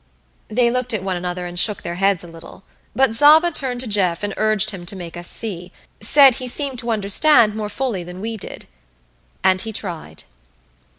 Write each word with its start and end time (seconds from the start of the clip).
They 0.47 0.71
looked 0.71 0.95
at 0.95 1.03
one 1.03 1.15
another 1.15 1.45
and 1.45 1.59
shook 1.59 1.83
their 1.83 1.93
heads 1.93 2.23
a 2.23 2.27
little, 2.27 2.63
but 2.95 3.13
Zava 3.13 3.51
turned 3.51 3.81
to 3.81 3.87
Jeff 3.87 4.23
and 4.23 4.33
urged 4.35 4.71
him 4.71 4.83
to 4.87 4.95
make 4.95 5.15
us 5.15 5.27
see 5.27 5.71
said 6.01 6.33
he 6.37 6.47
seemed 6.47 6.79
to 6.79 6.89
understand 6.89 7.53
more 7.55 7.69
fully 7.69 8.03
than 8.03 8.19
we 8.19 8.35
did. 8.35 8.65
And 9.43 9.61
he 9.61 9.71
tried. 9.71 10.23